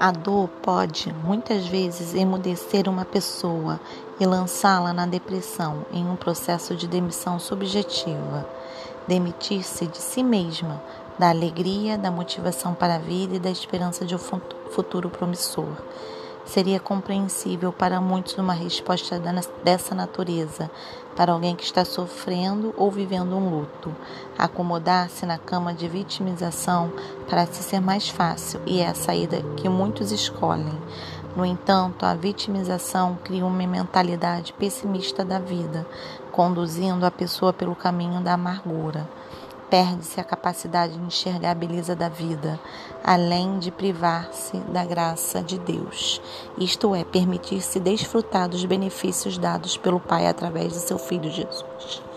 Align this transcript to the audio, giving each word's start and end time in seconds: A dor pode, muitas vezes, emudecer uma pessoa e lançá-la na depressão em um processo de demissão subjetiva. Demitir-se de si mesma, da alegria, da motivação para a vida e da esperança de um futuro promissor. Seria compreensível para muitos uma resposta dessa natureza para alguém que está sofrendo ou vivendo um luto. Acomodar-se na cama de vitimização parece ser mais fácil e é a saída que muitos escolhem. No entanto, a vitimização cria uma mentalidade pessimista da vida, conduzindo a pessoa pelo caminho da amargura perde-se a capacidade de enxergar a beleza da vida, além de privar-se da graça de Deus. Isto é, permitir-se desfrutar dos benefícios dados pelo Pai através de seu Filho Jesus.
A 0.00 0.10
dor 0.10 0.48
pode, 0.62 1.12
muitas 1.24 1.66
vezes, 1.66 2.14
emudecer 2.14 2.88
uma 2.88 3.04
pessoa 3.04 3.78
e 4.18 4.26
lançá-la 4.26 4.92
na 4.92 5.06
depressão 5.06 5.86
em 5.92 6.04
um 6.04 6.16
processo 6.16 6.74
de 6.74 6.88
demissão 6.88 7.38
subjetiva. 7.38 8.46
Demitir-se 9.06 9.86
de 9.86 9.98
si 9.98 10.22
mesma, 10.22 10.82
da 11.18 11.28
alegria, 11.28 11.96
da 11.96 12.10
motivação 12.10 12.74
para 12.74 12.96
a 12.96 12.98
vida 12.98 13.36
e 13.36 13.40
da 13.40 13.50
esperança 13.50 14.04
de 14.04 14.14
um 14.14 14.18
futuro 14.18 15.08
promissor. 15.08 15.76
Seria 16.44 16.80
compreensível 16.80 17.72
para 17.72 18.00
muitos 18.00 18.36
uma 18.36 18.52
resposta 18.52 19.20
dessa 19.64 19.94
natureza 19.94 20.70
para 21.16 21.32
alguém 21.32 21.54
que 21.54 21.64
está 21.64 21.84
sofrendo 21.84 22.74
ou 22.76 22.90
vivendo 22.90 23.36
um 23.36 23.48
luto. 23.48 23.94
Acomodar-se 24.36 25.24
na 25.24 25.38
cama 25.38 25.72
de 25.72 25.88
vitimização 25.88 26.92
parece 27.28 27.62
ser 27.62 27.80
mais 27.80 28.08
fácil 28.08 28.60
e 28.66 28.80
é 28.80 28.88
a 28.88 28.94
saída 28.94 29.42
que 29.56 29.68
muitos 29.68 30.10
escolhem. 30.10 30.78
No 31.36 31.46
entanto, 31.46 32.04
a 32.04 32.14
vitimização 32.14 33.16
cria 33.24 33.46
uma 33.46 33.66
mentalidade 33.66 34.52
pessimista 34.52 35.24
da 35.24 35.38
vida, 35.38 35.86
conduzindo 36.30 37.06
a 37.06 37.10
pessoa 37.10 37.52
pelo 37.52 37.74
caminho 37.74 38.20
da 38.20 38.34
amargura 38.34 39.08
perde-se 39.72 40.20
a 40.20 40.24
capacidade 40.24 40.98
de 40.98 41.02
enxergar 41.02 41.52
a 41.52 41.54
beleza 41.54 41.96
da 41.96 42.06
vida, 42.06 42.60
além 43.02 43.58
de 43.58 43.70
privar-se 43.70 44.58
da 44.68 44.84
graça 44.84 45.42
de 45.42 45.58
Deus. 45.58 46.20
Isto 46.58 46.94
é, 46.94 47.04
permitir-se 47.04 47.80
desfrutar 47.80 48.50
dos 48.50 48.66
benefícios 48.66 49.38
dados 49.38 49.78
pelo 49.78 49.98
Pai 49.98 50.26
através 50.26 50.74
de 50.74 50.80
seu 50.80 50.98
Filho 50.98 51.30
Jesus. 51.30 52.11